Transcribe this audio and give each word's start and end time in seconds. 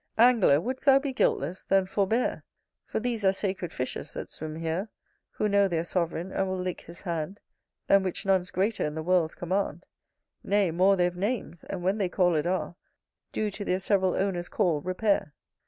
Angler! 0.17 0.59
would'st 0.59 0.85
thou 0.87 0.97
be 0.97 1.13
guiltless? 1.13 1.63
then 1.63 1.85
forbear; 1.85 2.43
For 2.87 2.99
these 2.99 3.23
are 3.23 3.31
sacred 3.31 3.71
fishes 3.71 4.15
that 4.15 4.31
swim 4.31 4.55
here, 4.55 4.89
Who 5.33 5.47
know 5.47 5.67
their 5.67 5.83
sovereign, 5.83 6.31
and 6.31 6.47
will 6.47 6.57
lick 6.57 6.81
his 6.81 7.03
hand, 7.03 7.39
Than 7.85 8.01
which 8.01 8.25
none's 8.25 8.49
greater 8.49 8.83
in 8.83 8.95
the 8.95 9.03
world's 9.03 9.35
command; 9.35 9.85
Nay 10.43 10.71
more 10.71 10.95
they've 10.95 11.15
names, 11.15 11.63
and, 11.65 11.83
when 11.83 11.99
they 11.99 12.09
called 12.09 12.47
are, 12.47 12.73
Do 13.31 13.51
to 13.51 13.63
their 13.63 13.79
several 13.79 14.15
owner's 14.15 14.49
call 14.49 14.81
repair. 14.81 15.35